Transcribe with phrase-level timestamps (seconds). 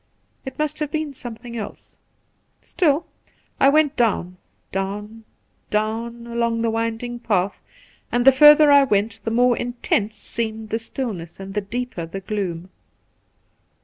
[0.47, 1.99] It must have been something else.
[2.63, 3.05] Still
[3.59, 4.37] I went down,
[4.71, 5.25] down,
[5.69, 7.61] down, along the winding path,
[8.11, 12.07] and the further I went the more intense seemed the still ness an4 the deeper
[12.07, 12.71] the gloom.